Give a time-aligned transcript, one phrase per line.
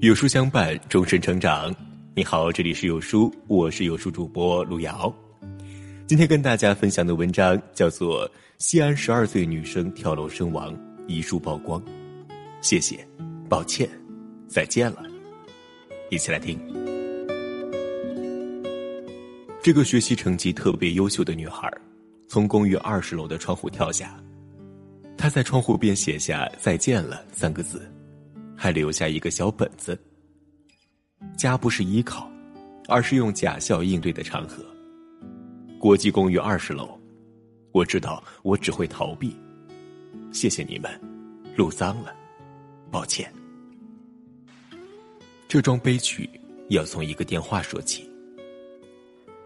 [0.00, 1.74] 有书相伴，终身成长。
[2.14, 5.12] 你好，这里是有书，我是有书主播路遥。
[6.06, 8.24] 今天跟大家分享的文章叫做
[8.58, 10.72] 《西安十二岁女生跳楼身亡，
[11.08, 11.82] 遗书曝光》。
[12.60, 13.04] 谢谢，
[13.48, 13.90] 抱歉，
[14.46, 15.02] 再见了。
[16.10, 16.56] 一起来听。
[19.60, 21.68] 这个学习成绩特别优秀的女孩，
[22.28, 24.16] 从公寓二十楼的窗户跳下。
[25.16, 27.82] 她在窗户边写下“再见了”三个字，
[28.58, 29.96] 还留下一个小本子。
[31.36, 32.28] 家不是依靠，
[32.88, 34.64] 而是用假笑应对的场合。
[35.78, 36.98] 国际公寓二十楼，
[37.70, 39.34] 我知道我只会逃避。
[40.32, 40.90] 谢谢你们，
[41.56, 42.12] 路脏了，
[42.90, 43.32] 抱歉。
[45.46, 46.28] 这桩悲剧
[46.68, 48.10] 要从一个电话说起。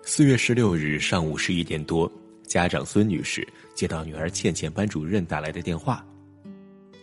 [0.02, 2.10] 四月十六日上午十一点多。
[2.44, 6.04] 家长孙女士接到女儿倩倩班主任打来的电话，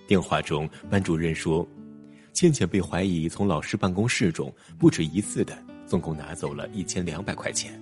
[0.06, 1.68] 电话中班主任说，
[2.34, 7.80] 倩倩被怀疑从老师办公室中不止一次的总共拿走了一千两百块钱。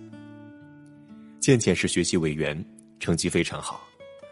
[1.40, 2.66] 倩倩是学习委员，
[3.00, 3.88] 成绩非常好，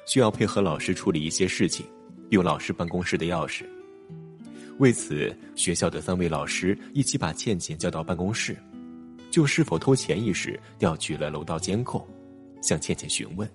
[0.08, 1.86] 需要配合老师处理一些事情，
[2.30, 3.64] 用老师办公室的钥匙。
[4.80, 8.58] 为此，学校的三位老师一起把倩倩叫到办公室，
[9.32, 12.06] 就是否偷钱一事调取了楼道监控。
[12.62, 13.48] 向倩倩询问，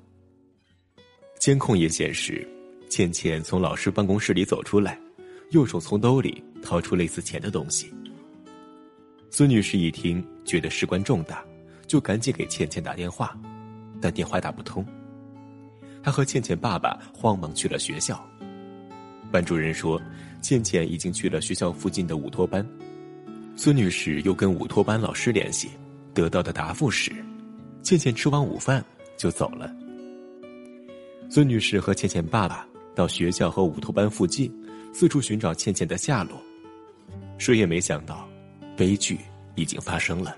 [1.41, 2.49] 监控也显示，
[2.89, 4.97] 倩倩从老师办公室里走出来，
[5.51, 7.93] 右手从兜里掏出类似钱的东西。
[9.31, 11.45] 孙女士一听，觉得事关重大，
[11.87, 13.39] 就赶紧给倩倩打电话，
[14.01, 14.85] 但电话打不通。
[16.03, 18.21] 她和倩倩爸爸慌忙去了学校。
[19.31, 20.01] 班主任说，
[20.41, 22.67] 倩倩已经去了学校附近的舞托班。
[23.57, 25.69] 孙女士又跟舞托班老师联系，
[26.15, 27.13] 得到的答复是，
[27.83, 28.85] 倩倩吃完午饭。
[29.21, 29.71] 就走了。
[31.29, 34.51] 孙女士和倩倩爸爸到学校和舞托班附近，
[34.93, 36.41] 四处寻找倩倩的下落。
[37.39, 38.29] 谁也没想到，
[38.77, 39.19] 悲剧
[39.55, 40.37] 已经发生了。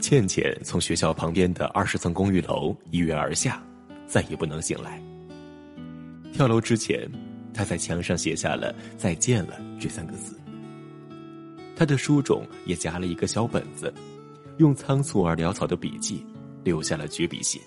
[0.00, 3.62] 倩倩从学校旁边的二十层公寓楼一跃而下，
[4.06, 5.02] 再也不能醒来。
[6.32, 7.10] 跳楼之前，
[7.52, 10.38] 她在墙上写下了“再见了”这三个字。
[11.76, 13.92] 她的书中也夹了一个小本子，
[14.58, 16.24] 用仓促而潦草的笔记。
[16.62, 17.58] 留下了绝笔信。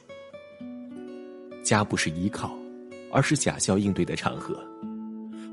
[1.63, 2.55] 家不是依靠，
[3.11, 4.63] 而是假笑应对的场合。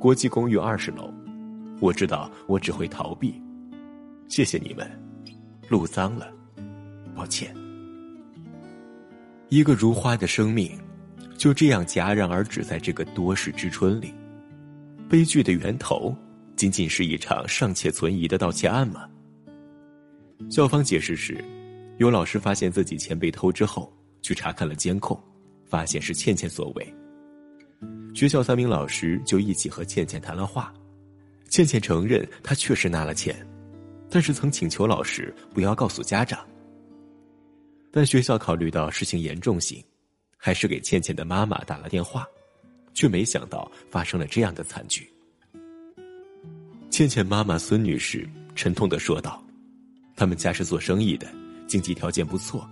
[0.01, 1.13] 国际公寓二十楼，
[1.79, 3.35] 我知道我只会逃避。
[4.29, 4.91] 谢谢你们，
[5.69, 6.33] 路脏了，
[7.15, 7.55] 抱歉。
[9.51, 10.73] 一个如花的生命，
[11.37, 14.15] 就这样戛然而止在这个多事之春里。
[15.07, 16.17] 悲剧的源头，
[16.57, 19.07] 仅仅是一场尚且存疑的盗窃案吗？
[20.49, 21.37] 校方解释是。
[21.99, 25.23] 有老师发现自己钱被偷之后，去查看了监控，
[25.67, 26.95] 发现是倩倩所为。
[28.15, 30.73] 学校三名老师就一起和倩倩谈了话，
[31.49, 33.47] 倩倩承认她确实拿了钱，
[34.11, 36.47] 但是曾请求老师不要告诉家长。
[37.91, 39.83] 但学校考虑到事情严重性，
[40.37, 42.27] 还是给倩倩的妈妈打了电话，
[42.95, 45.11] 却没想到发生了这样的惨剧。
[46.91, 49.43] 倩倩妈妈孙女士沉痛的说道
[50.15, 51.27] ：“他们家是做生意的。”
[51.67, 52.69] 经济条件不错，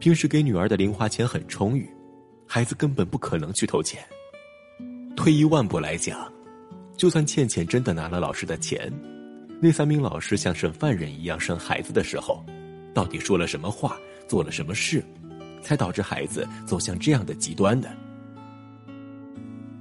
[0.00, 1.88] 平时给女儿的零花钱很充裕，
[2.48, 4.04] 孩子根本不可能去偷钱。
[5.16, 6.30] 退一万步来讲，
[6.96, 8.92] 就算倩倩真的拿了老师的钱，
[9.60, 12.44] 那三名老师像审犯人一样审孩子的时候，
[12.92, 13.96] 到底说了什么话，
[14.28, 15.02] 做了什么事，
[15.62, 17.90] 才导致孩子走向这样的极端的？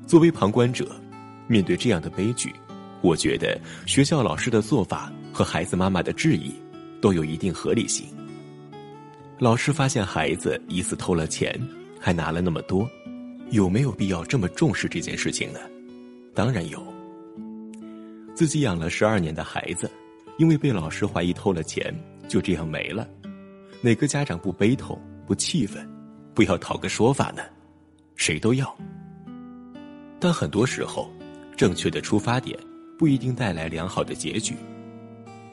[0.06, 0.90] 作为旁观者，
[1.48, 2.54] 面对这样的悲剧，
[3.02, 6.54] 我觉得学校老师的做法和孩子妈妈的质疑，
[7.02, 8.06] 都有一定合理性。
[9.40, 11.60] 老师发现孩子疑似偷了钱，
[12.00, 12.88] 还拿了那么多，
[13.54, 15.60] 有没有必要这么重视这件事情呢？
[16.34, 16.84] 当然有。
[18.34, 19.88] 自己养了十二年的孩子，
[20.40, 21.94] 因为被老师怀疑偷了钱，
[22.28, 23.08] 就这样没了，
[23.80, 25.88] 哪个家长不悲痛、不气愤，
[26.34, 27.44] 不要讨个说法呢？
[28.16, 28.76] 谁都要。
[30.20, 31.14] 但很多时候，
[31.56, 32.58] 正确的出发点
[32.98, 34.56] 不一定带来良好的结局。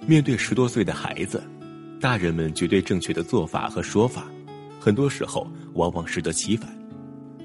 [0.06, 1.43] 面对十多岁的孩子。
[2.00, 4.25] 大人们绝对正确的做法和说法，
[4.81, 6.80] 很多时候往往适得其反。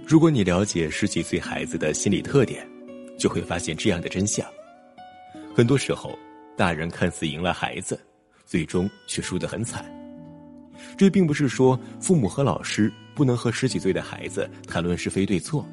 [0.08, 2.64] 如果你了解十几岁孩子的心理特点，
[3.18, 4.46] 就会发现这样的真相：
[5.56, 6.16] 很多时候，
[6.56, 8.00] 大人看似赢了孩子，
[8.46, 9.84] 最终却输得很惨。
[10.96, 15.68] 这并不是说父母和老师不能和十几岁的孩子谈论是非对错，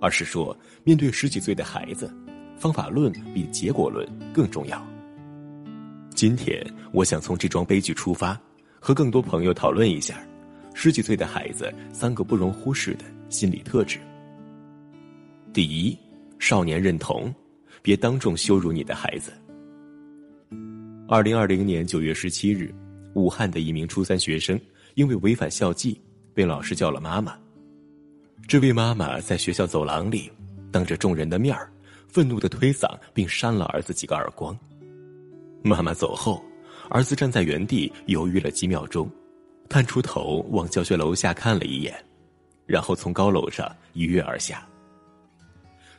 [0.00, 2.10] 而是说面对十几岁的孩子，
[2.56, 4.82] 方法论比结果论更重要。
[6.14, 8.40] 今天，我想从这桩悲剧出发，
[8.80, 10.26] 和更多朋友讨论一下
[10.72, 13.98] 十几岁的孩子三个不容忽视的心理特质。
[15.52, 15.98] 第一，
[16.38, 17.34] 少年认同，
[17.80, 19.32] 别当众羞辱你的孩子。
[21.08, 22.72] 二零二零年九月十七日，
[23.14, 24.60] 武汉的一名初三学生
[24.94, 25.98] 因为违反校纪，
[26.34, 27.36] 被老师叫了妈妈。
[28.46, 30.30] 这位妈妈在学校走廊里，
[30.70, 31.72] 当着众人的面儿，
[32.08, 34.56] 愤怒的推搡并扇了儿子几个耳光。
[35.62, 36.42] 妈妈走后，
[36.90, 39.10] 儿子站在原地犹豫了几秒钟，
[39.68, 41.94] 探出头往教学楼下看了一眼，
[42.66, 44.66] 然后从高楼上一跃而下。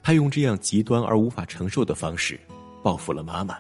[0.01, 2.39] 他用这样极端而无法承受的方式
[2.81, 3.57] 报复了妈妈。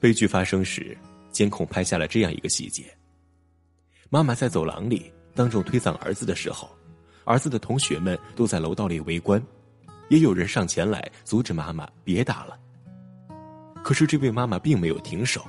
[0.00, 0.96] 悲剧发生时，
[1.30, 2.84] 监控拍下了这样一个细节：
[4.10, 6.68] 妈妈在走廊里当众推搡儿子的时候。
[7.28, 9.42] 儿子的同学们都在楼道里围观，
[10.08, 12.56] 也有人上前来阻止妈妈别打了。
[13.82, 15.44] 可是这位妈妈并没有停手。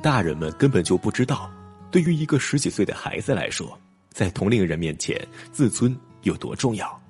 [0.00, 1.50] 大人们根本就不知道，
[1.90, 3.78] 对于一个十几岁的孩子来说，
[4.10, 5.18] 在同龄人面前
[5.50, 7.00] 自尊有多重要。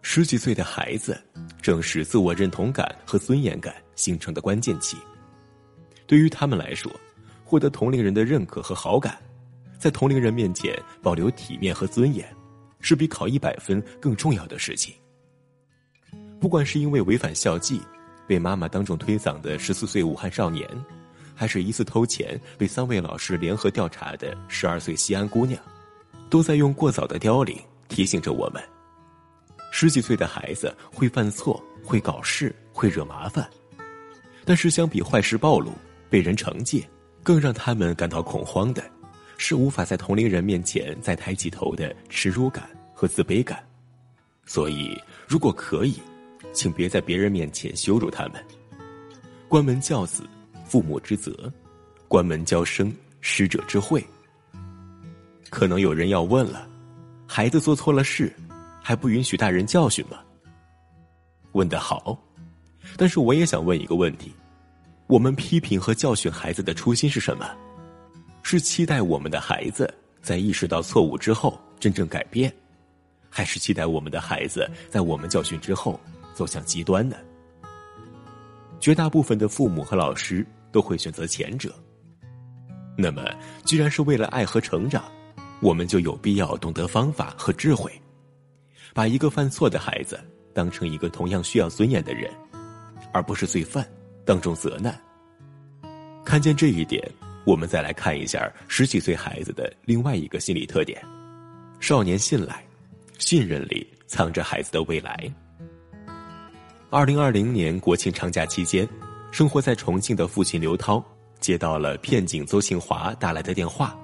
[0.00, 1.20] 十几岁的孩子
[1.60, 4.96] 正是自我认同感和尊严感形成的关键期，
[6.06, 6.90] 对于他们来说，
[7.44, 9.18] 获得同龄人的认可和好感。
[9.78, 12.26] 在同龄人面前保留体面和尊严，
[12.80, 14.94] 是比考一百分更重要的事情。
[16.40, 17.80] 不管是因为违反校纪
[18.26, 20.66] 被妈妈当众推搡的十四岁武汉少年，
[21.34, 25.60] 还是一次偷钱被三位老师联合调查的十二岁西安姑娘，
[26.30, 27.58] 都在用过早的凋零
[27.88, 28.62] 提醒着我们：
[29.70, 33.48] 十几岁的孩子会犯错、会搞事、会惹麻烦，
[34.44, 35.72] 但是相比坏事暴露、
[36.08, 36.88] 被人惩戒，
[37.22, 38.82] 更让他们感到恐慌的。
[39.36, 43.62] 是无法在同龄人面前再抬起头的耻辱感和自卑感，
[44.46, 44.96] 所以
[45.26, 46.00] 如果可以，
[46.52, 48.34] 请别在别人面前羞辱他们。
[49.48, 50.22] 关门教子，
[50.64, 51.32] 父母之责；
[52.08, 54.04] 关门教生，师者之会。
[55.50, 56.66] 可能有人要问了：
[57.26, 58.34] 孩子做错了事，
[58.82, 60.18] 还不允许大人教训吗？
[61.52, 62.18] 问得好，
[62.96, 64.32] 但是我也想问一个问题：
[65.06, 67.48] 我们批评和教训孩子的初心是什么？
[68.42, 72.52] 是期待我们的孩子在意识到错误之后真正改变，
[73.30, 75.98] 还是期待我们的孩子在我们教训之后
[76.34, 77.16] 走向极端呢？
[78.84, 81.74] 绝大部分的父母和老师都会选择前者。
[82.98, 83.24] 那么，
[83.64, 85.02] 既然是为了爱和成长，
[85.62, 87.90] 我们就有必要懂得方法和智慧，
[88.92, 90.20] 把一个犯错的孩子
[90.52, 92.30] 当成一个同样需要尊严的人，
[93.10, 93.88] 而不是罪犯，
[94.22, 94.94] 当众责难。
[96.22, 97.02] 看见这一点。
[97.46, 101.02] 我们再来看一下十几岁孩子的另外一个心理特点：
[101.80, 102.62] 少年信赖，
[103.18, 105.32] 信任里藏着孩子的未来。
[106.94, 108.88] 二零二零年国庆长假期间，
[109.32, 111.04] 生活在重庆的父亲刘涛
[111.40, 113.98] 接到了片警邹庆华打来的电话，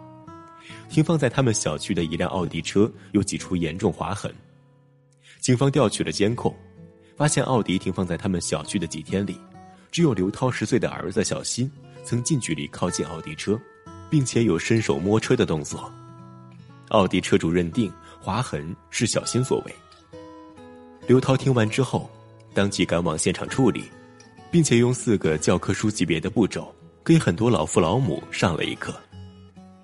[0.89, 4.35] 停放在他们小区的一辆奥迪车有几处严重划痕。
[5.39, 6.53] 警方调取了监控，
[7.17, 9.41] 发现奥迪停放在他们小区的几天里，
[9.93, 11.71] 只有刘涛十岁的儿子小新。
[12.03, 13.57] 曾近距离靠近奥迪车，
[14.11, 15.89] 并且有伸手摸车的动作。
[16.89, 19.73] 奥迪车主认定划痕是小新所为。
[21.07, 22.11] 刘涛听完之后，
[22.55, 23.85] 当即赶往现场处理，
[24.51, 26.75] 并且用四个教科书级别的步骤
[27.05, 28.95] 给很多老父老母上了一课。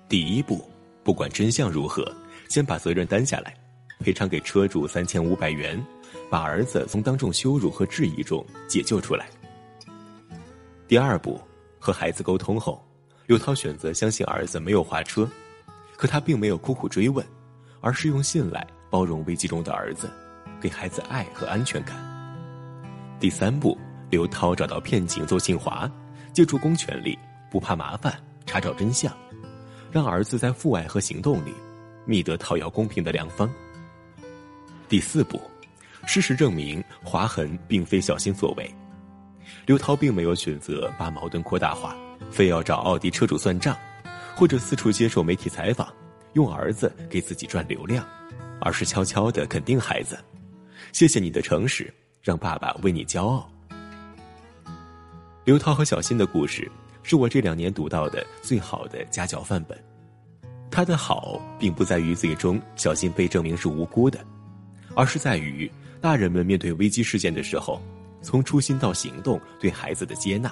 [0.09, 0.69] 第一步，
[1.03, 2.11] 不管真相如何，
[2.49, 3.53] 先把责任担下来，
[3.99, 5.83] 赔偿给车主三千五百元，
[6.29, 9.27] 把儿子从当众羞辱和质疑中解救出来。
[10.87, 11.41] 第二步。
[11.79, 12.83] 和孩子沟通后，
[13.27, 15.29] 刘涛选择相信儿子没有划车，
[15.95, 17.25] 可他并没有苦苦追问，
[17.79, 20.09] 而是用信赖包容危机中的儿子，
[20.59, 22.16] 给孩子爱和安全感。
[23.19, 23.75] 第三步，
[24.11, 25.89] 刘涛找到骗警邹庆华，
[26.33, 27.17] 借助公权力，
[27.49, 28.13] 不怕麻烦，
[28.45, 29.11] 查找真相，
[29.91, 31.51] 让儿子在父爱和行动里
[32.05, 33.51] 觅得讨要公平的良方。
[34.87, 35.41] 第四步，
[36.05, 38.71] 事实证明划痕并非小新所为。
[39.65, 41.95] 刘涛并没有选择把矛盾扩大化，
[42.29, 43.75] 非要找奥迪车主算账，
[44.35, 45.91] 或者四处接受媒体采访，
[46.33, 48.07] 用儿子给自己赚流量，
[48.61, 50.19] 而是悄悄的肯定孩子
[50.93, 51.91] ：“谢谢你的诚实，
[52.27, 53.49] 让爸爸为你骄傲。”
[55.45, 56.69] 刘涛和小新的故事
[57.03, 59.81] 是我这两年读到的最好的家教范本。
[60.69, 64.19] 他的好，并不在于最终小新被证明是无辜的，
[64.93, 67.81] 而是在于大人们面对危机事件的时候。
[68.19, 70.51] 从初心到行动，对孩子的接纳，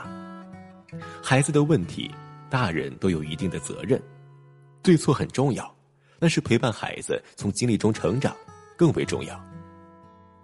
[1.22, 2.10] 孩子的问题，
[2.48, 4.02] 大人都有一定的责任，
[4.84, 5.76] 对错很重要，
[6.20, 8.34] 但是陪伴孩子从经历中成长
[8.78, 9.44] 更为重要。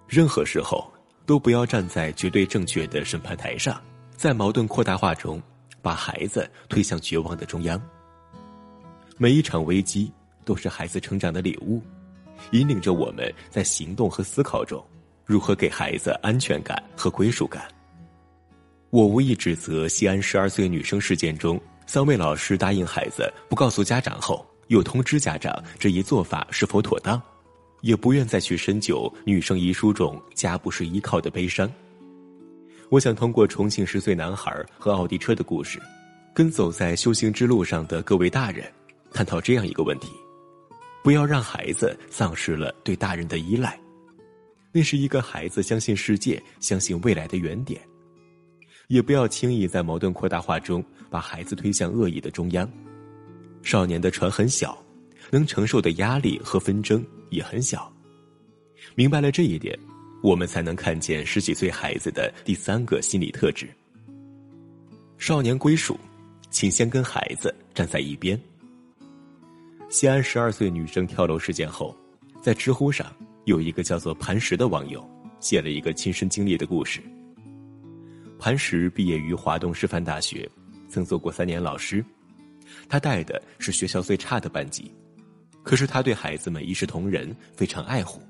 [0.08, 0.92] 任何时候
[1.32, 3.82] 都不要站在绝对正确的审判台上，
[4.18, 5.42] 在矛盾扩大化中
[5.82, 7.82] 把孩子推向绝望的中央。
[9.18, 10.12] 每一场危机
[10.44, 11.82] 都是孩子成长的礼物，
[12.52, 14.86] 引领着我们在行动和思考中。
[15.26, 17.66] 如何给孩子安全感和归属感？
[18.90, 21.58] 我无意指责西安十二岁女生事件中，
[21.88, 27.22] 三位老师答应孩子不告诉家长后，又通知家长这一做法是否妥当，
[27.82, 31.72] 也不愿再去深究女生遗书中家不是依靠的悲伤。
[32.90, 35.80] 我想通过重庆十岁男孩和奥迪车的故事，
[36.34, 38.70] 跟走在修行之路上的各位大人，
[39.12, 40.10] 探讨这样一个问题：
[41.04, 43.80] 不要让孩子丧失了对大人的依赖，
[44.72, 47.80] 那是一个孩子相信世界、相信未来的原点。
[48.88, 52.70] 也不要轻易在矛盾扩大化中把孩子推向恶意的中央。
[53.64, 54.78] 少年的船很小，
[55.30, 57.92] 能承受的压力和纷争也很小。
[58.94, 59.78] 明白了这一点，
[60.22, 63.68] 我们才能看见十几岁孩子的第三个心理特质：
[65.18, 66.00] 少年归属，
[66.50, 68.40] 请先跟孩子站在一边。
[69.90, 71.96] 西安十二岁女生跳楼事件后，
[72.42, 73.14] 在知乎上
[73.46, 75.04] 有一个叫做磐石的网友
[75.40, 77.02] 写了一个亲身经历的故事。
[78.40, 80.50] 磐石毕业于华东师范大学，
[80.90, 82.04] 曾做过三年老师。
[82.88, 84.92] 他带的是学校最差的班级，
[85.72, 88.22] 可是他对孩子们一视同仁，非常爱护。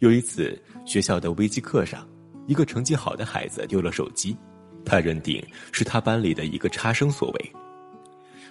[0.00, 2.04] 有一次，学校的微机课上，
[2.48, 4.36] 一个成绩好的孩子丢了手机，
[4.84, 7.52] 他认定是他班里的一个差生所为。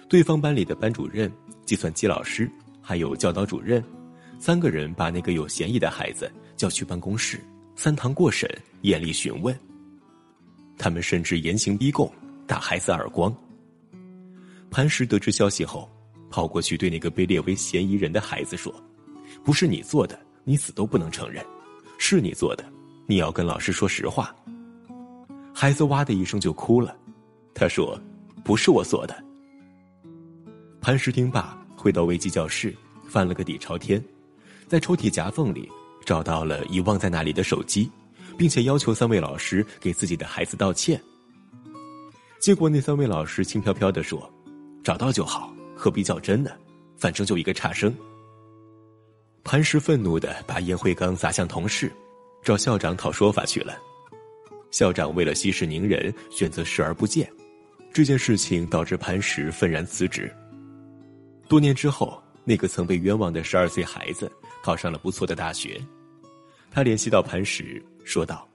[0.08, 1.30] 对方班里的班主任、
[1.66, 3.84] 计算机老师还有教导主任，
[4.38, 7.38] 三个人把那个有嫌疑的孩子叫去办公室，
[7.76, 9.54] 三堂过审，严厉询问。
[10.78, 12.10] 他们甚至严刑逼供，
[12.46, 13.30] 打孩子耳光。
[14.70, 15.86] 磐石得知消息后，
[16.30, 18.74] 跑过去对那个被列为嫌疑人的孩子说
[19.44, 21.44] ：“不是你做的，你死都不能承认；
[21.98, 22.64] 是你做的，
[23.06, 24.34] 你要跟老师说实话。”
[25.54, 26.96] 孩子哇的一声就哭了，
[27.54, 28.00] 他说
[28.44, 29.24] ：“不是我做的。”
[30.80, 32.74] 潘石听罢，回到危机教室，
[33.08, 34.02] 翻了个底朝天，
[34.66, 35.68] 在抽屉夹缝里
[36.04, 37.90] 找到了遗忘在那里的手机。
[38.36, 41.02] 并且要求三位老师给自己的孩子道歉。
[42.38, 44.32] 结果那三位老师轻飘飘的说
[44.84, 46.50] ：“找到就好，何必较真呢？
[46.96, 47.94] 反正就一个差生。”
[49.44, 51.90] 磐石愤怒的把烟灰缸砸向同事，
[52.42, 53.78] 找校长讨说法去了。
[54.70, 57.30] 校长为了息事宁人，选择视而不见。
[57.92, 60.30] 这件事情导致磐石愤然辞职。
[61.48, 64.30] 多年之后，那个曾被冤枉的十二岁孩子
[64.62, 65.80] 考上了不错的大学。
[66.70, 67.82] 他联系到磐石。
[68.04, 68.48] 说道：“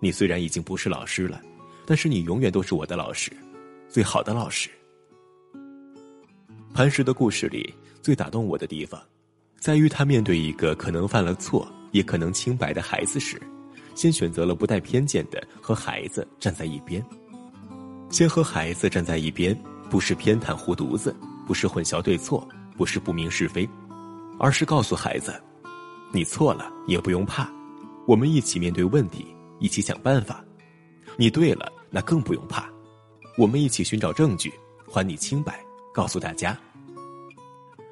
[0.00, 1.40] 你虽然已经不是老师了，
[1.84, 3.30] 但是你永远都是我的老师，
[3.88, 4.70] 最好的老师。”
[6.72, 9.00] 磐石的故事里最打动我的地方，
[9.58, 13.40] 在于他面对一个可能犯了错也可能清白的孩子时，
[13.94, 17.04] 先选择了不带偏见的和孩子站在一边。
[18.08, 19.56] 先和孩子站在一边，
[19.90, 21.14] 不是偏袒护犊子，
[21.46, 23.68] 不是混淆对错，不是不明是非，
[24.38, 25.34] 而是告诉孩子
[26.12, 27.50] ：“你错了也不用怕。”
[28.06, 29.26] 我们一起面对问题，
[29.58, 30.44] 一起想办法。
[31.16, 32.68] 你对了，那更不用怕。
[33.36, 34.52] 我们一起寻找证据，
[34.88, 35.62] 还你清白。
[35.92, 36.56] 告诉大家，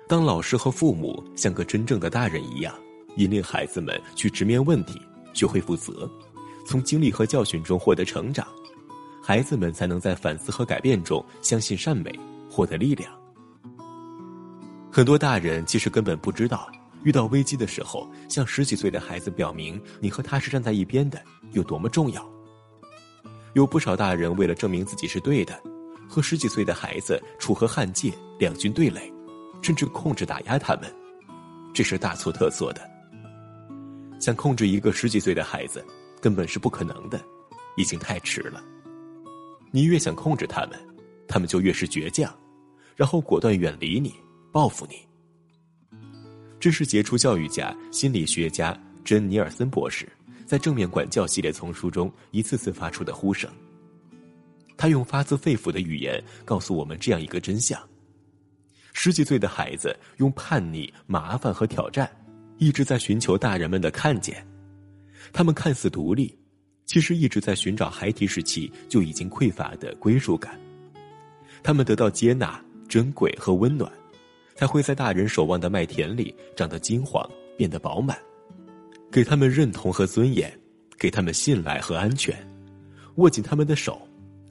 [0.06, 2.74] 当老师和父母像个真正的大人一样，
[3.16, 5.00] 引领孩子们去直面问题，
[5.34, 6.08] 学会负责，
[6.64, 8.46] 从经历和教训中获得成长，
[9.22, 12.16] 孩子们才能在反思和改变中相信善美，
[12.48, 13.12] 获得力量。
[14.90, 16.70] 很多大人其实根本不知道。
[17.04, 22.28] 遇到危机的时候，向十几岁的孩子表明你和他是站在一边的，有多么重要。
[23.54, 25.60] 有不少大人为了证明自己是对的，
[26.08, 29.12] 和十几岁的孩子楚河汉界，两军对垒，
[29.60, 30.92] 甚至控制打压他们，
[31.74, 32.80] 这是大错特错的。
[34.18, 35.84] 想控制一个十几岁的孩子，
[36.20, 37.20] 根本是不可能的，
[37.76, 38.64] 已经太迟了。
[39.70, 40.78] 你越想控制他们，
[41.28, 42.34] 他们就越是倔强，
[42.96, 44.14] 然后果断远离你，
[44.50, 44.96] 报复你。
[46.58, 50.08] 这是杰出教育家、心理学家珍尼尔森博士
[50.44, 53.48] 在《正面管教》系列丛书中一次次发出的呼声。
[54.78, 57.78] 他用发自肺腑的语言告诉我们这样一个真相：
[58.94, 62.10] 十几岁的孩子用叛逆、麻烦和挑战，
[62.56, 64.46] 一直在寻求大人们的看见。
[65.32, 66.34] 他们看似独立，
[66.86, 70.58] 其实一直在寻找孩提时期就已经匮乏的归属感。
[71.62, 72.58] 他们得到接纳、
[72.88, 73.92] 珍贵和温暖。
[74.58, 77.24] 才会在大人守望的麦田里长得金黄，
[77.56, 78.18] 变得饱满，
[79.08, 80.52] 给他们认同和尊严，
[80.98, 82.36] 给他们信赖和安全，
[83.18, 84.07] 握紧他们的手，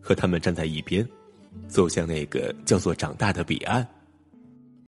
[0.08, 1.06] 和他们站在一边，
[1.68, 3.86] 走向那个叫做长大的彼岸。